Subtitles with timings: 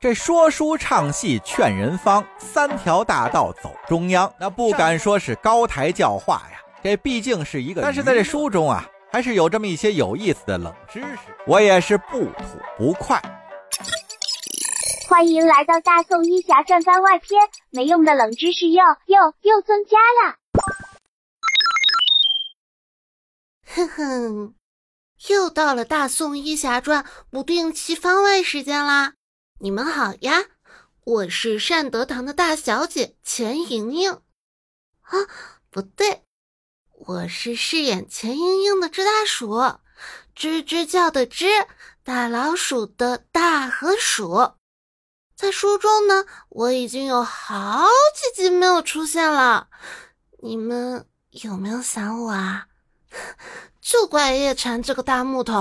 [0.00, 4.34] 这说书唱戏劝人方，三条大道走中央。
[4.40, 7.82] 那不敢说是高台教化呀，这毕竟是一个。
[7.82, 12.44] 但是在这书中啊，还是有这么一些有意思的冷知识，我也是不吐
[12.78, 13.20] 不快。
[15.06, 17.38] 欢迎来到大宋医侠传番外篇，
[17.68, 20.36] 没用的冷知识又又又增加了。
[23.66, 24.54] 哼哼，
[25.28, 29.12] 又到了大宋医侠传不定期番外时间啦！
[29.62, 30.46] 你们好呀，
[31.04, 34.10] 我是善德堂的大小姐钱莹莹。
[35.02, 35.12] 啊，
[35.68, 36.24] 不对，
[36.92, 39.50] 我是饰演钱莹莹的只大鼠，
[40.34, 41.66] 吱吱叫的吱，
[42.02, 44.52] 大老鼠的大和鼠。
[45.36, 49.68] 在书中呢，我已经有好几集没有出现了，
[50.42, 52.68] 你们有没有想我啊？
[53.82, 55.52] 就怪叶禅这个大木头，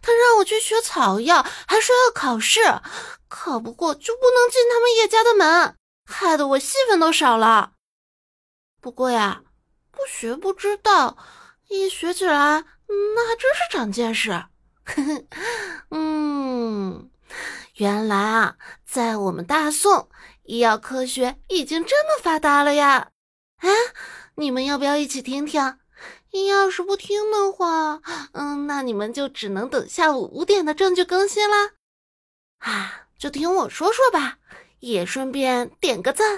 [0.00, 2.60] 他让我去学草药，还说要考试，
[3.34, 7.72] 考不过就不能进他们叶家的门，害得我戏份都少了。
[8.80, 9.42] 不过呀，
[9.90, 11.18] 不学不知道，
[11.68, 14.44] 一学起来，那还真是长见识。
[15.90, 17.10] 嗯。
[17.74, 20.08] 原来啊，在我们大宋，
[20.44, 23.10] 医药科学已经这么发达了呀！
[23.56, 23.68] 哎，
[24.36, 25.60] 你们要不要一起听听？
[26.48, 28.00] 要是不听的话，
[28.32, 31.72] 嗯，那你们就只能等下午五点的证据更新啦。
[32.58, 34.36] 啊，就听我说说吧，
[34.80, 36.36] 也顺便点个赞，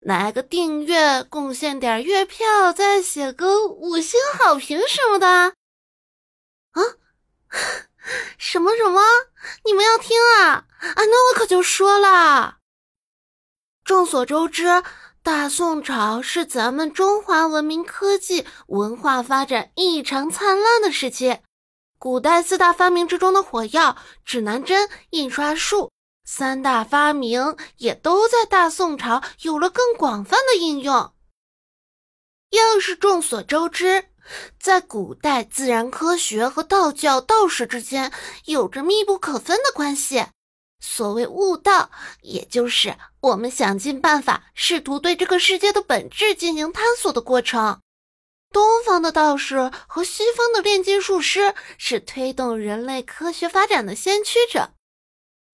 [0.00, 5.28] 来个订阅，贡献点月票，再写个五星好评什么的。
[5.28, 6.80] 啊？
[8.38, 9.02] 什么什么？
[9.66, 10.64] 你们要听啊？
[10.80, 12.56] 啊，那我可就说了。
[13.84, 14.82] 众所周知，
[15.22, 21.40] 大宋朝是咱们中华文明科技文化发展异常灿烂的时期。
[21.98, 25.91] 古代四大发明之中的火药、指南针、印刷术
[26.24, 31.12] 三大发明，也都在大宋朝有了更广泛的应用。
[32.50, 34.06] 又是众所周知。
[34.60, 38.12] 在古代，自然科学和道教道士之间
[38.44, 40.26] 有着密不可分的关系。
[40.78, 41.90] 所谓悟道，
[42.20, 47.80] 也就是我们想尽办法试图对这个世界的本质进行探索的过程。
[48.52, 54.72] 东方的道士和西方的炼金术师是推动人类科学发展的先驱者。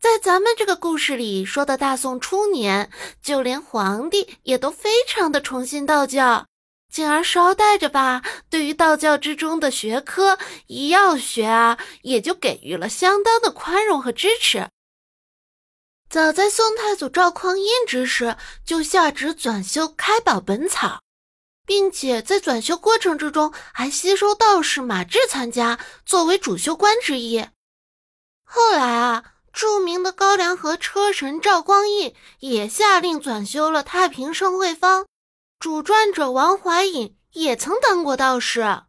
[0.00, 2.90] 在咱们这个故事里说的大宋初年，
[3.22, 6.46] 就连皇帝也都非常的崇信道教。
[6.92, 14.68] 进而捎带着吧，对于道教之中的学科医药学啊，也就给予了相当的宽容和支持。
[16.08, 20.88] 早在宋太祖赵匡胤之时，就下旨转修《开宝本草》，
[21.66, 27.44] 并且在转修过程之中还吸收道士马志参加，作为主修官之一。
[28.44, 28.95] 后来，
[29.56, 35.04] 著名的高粱河车神赵光义也下令转修了《太平圣惠方》。
[35.58, 38.82] 主传者王怀隐也曾当过道士，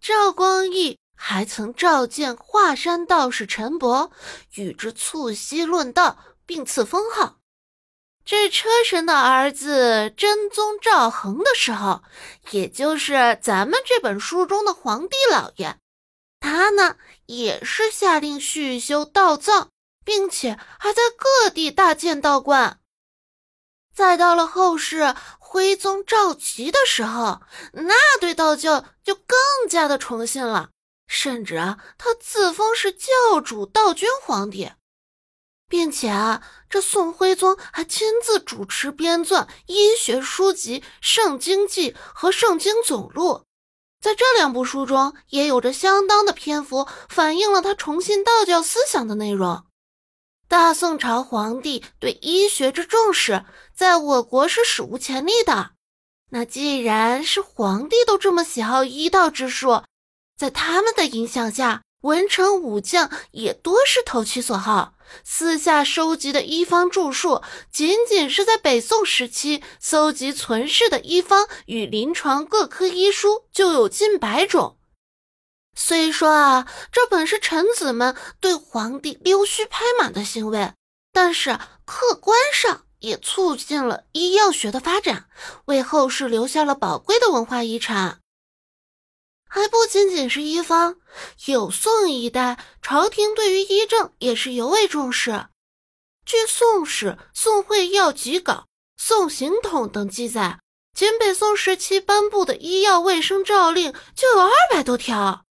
[0.00, 4.10] 赵光义还曾召见华山道士陈伯，
[4.54, 6.16] 与之促膝论道，
[6.46, 7.36] 并赐封号。
[8.24, 12.02] 这车神的儿子真宗赵恒的时候，
[12.52, 15.76] 也就是咱们这本书中的皇帝老爷，
[16.40, 16.96] 他呢
[17.26, 19.70] 也是下令续修道藏，
[20.04, 22.80] 并且还在各地大建道观。
[23.94, 25.14] 再到了后世。
[25.52, 27.42] 徽宗赵佶的时候，
[27.72, 29.36] 那对道教就更
[29.68, 30.70] 加的崇信了，
[31.08, 34.70] 甚至啊，他自封是教主道君皇帝，
[35.68, 43.30] 并且啊，这宋徽宗还亲自主持编纂医学书籍《圣经记》和《圣经总录》，
[44.00, 49.64] 在这两部书中也有着相当的篇幅，反映了他崇信道教思想的内容。
[50.48, 53.44] 大宋朝皇帝对医学之重视，
[53.74, 55.72] 在我国是史无前例的。
[56.30, 59.82] 那既然是皇帝都这么喜好医道之术，
[60.36, 64.94] 在他们的影响下，文臣武将也多是投其所好，
[65.24, 67.42] 私下收集的医方著述，
[67.72, 74.78] 仅仅是在北宋时期搜集存世的医方与临床各科医书就有近百种。
[75.74, 80.72] 虽说啊，这本是臣子们对皇帝溜须拍马的行为，
[81.12, 85.26] 但是客观上也促进了医药学的发展，
[85.66, 88.18] 为后世留下了宝贵的文化遗产。
[89.52, 90.94] 还不仅仅是医方，
[91.46, 95.46] 有宋一代朝廷对于医政也是尤为重视。
[96.24, 98.52] 据《宋史·宋会要辑稿》
[98.96, 100.60] 《宋刑统》等记载，
[100.94, 105.44] 仅北宋时期颁布的医药卫生诏令就有二百多条。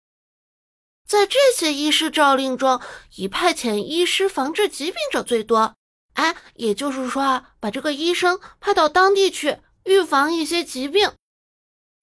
[1.06, 2.80] 在这些医师诏令中，
[3.18, 5.76] 以派遣医师防治疾病者最多，
[6.14, 11.12] 哎，也就是说啊，把这个医生派到当地去预防一些疾病，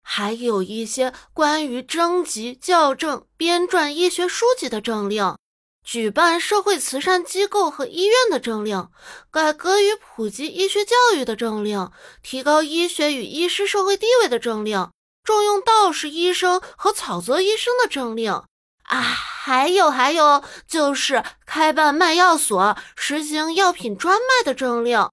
[0.08, 5.36] 还有一些关于征集、校正、编撰医学书籍的政令。
[5.82, 8.88] 举办社会慈善机构和医院的政令，
[9.30, 11.90] 改革与普及医学教育的政令，
[12.22, 14.90] 提高医学与医师社会地位的政令，
[15.24, 18.32] 重用道士医生和草泽医生的政令
[18.84, 25.08] 啊，还有还有，就是开办卖药所，实行药品专卖的政令。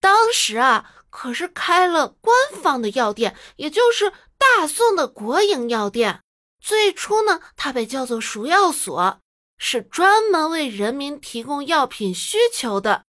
[0.00, 6.22] 当时啊，可是开了官方的药店，也就是大宋的国营药店。
[6.60, 9.20] 最初呢，它被叫做赎药所。
[9.62, 13.04] 是专门为人民提供药品需求的。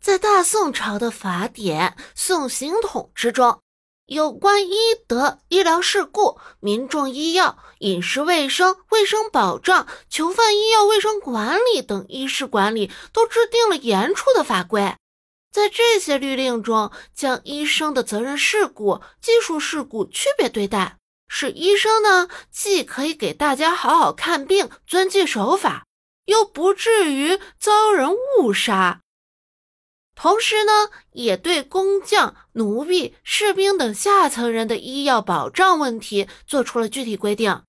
[0.00, 3.60] 在大宋朝的法典《宋刑统》之中，
[4.06, 4.74] 有关医
[5.06, 14.96] 德、医疗事故、民众医药、饮食卫生、卫生保障、囚犯医药卫生管理等医事管理，都制定了严处的法规。
[15.52, 20.96] 在这些律令中，将医生的责任事故、技术事故区别对待。
[21.28, 25.86] 使医生呢，既可以给大家好好看病、遵纪守法，
[26.24, 29.00] 又不至于遭人误杀。
[30.16, 37.62] 同时呢，也对工匠、奴婢、士兵等下层人的医药保障问题做出了具体规定。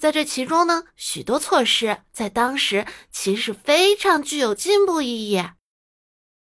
[0.00, 5.44] 在这其中呢，许多措施在当时其实非常具有进步意义。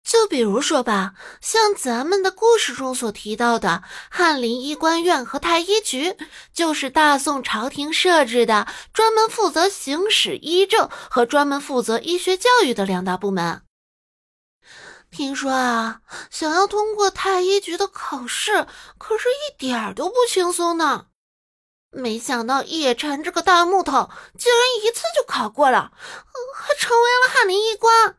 [0.03, 6.17] 就比如说吧，像咱们的故事中所提到的翰林医官院和太医局，
[6.51, 13.61] 就是大宋朝廷设置的专门负责行使医政和专门负责医学教育的两大部门。
[15.11, 16.01] 听说啊，
[16.31, 18.67] 想要通过太医局的考试，
[18.97, 21.07] 可是一点儿都不轻松呢。
[21.91, 25.91] 没想到叶禅这个大木头，竟然一次就考过了，
[26.55, 28.18] 还成为了翰林医官。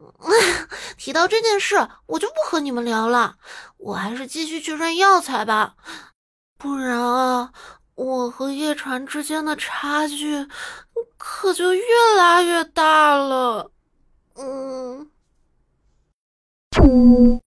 [0.96, 3.36] 提到这件事，我就不和你们聊了。
[3.78, 5.74] 我还是继续去认药材吧，
[6.58, 7.52] 不然啊，
[7.94, 10.46] 我和叶禅之间的差距
[11.16, 11.82] 可就越
[12.16, 13.70] 拉越大了。
[14.36, 15.10] 嗯。